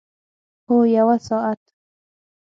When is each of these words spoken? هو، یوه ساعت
هو، 0.67 0.77
یوه 0.97 1.15
ساعت 1.27 1.61